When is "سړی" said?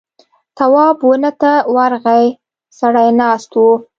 2.79-3.09